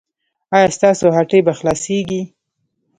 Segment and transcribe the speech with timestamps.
[0.55, 2.21] ایا ستاسو هټۍ به خلاصیږي؟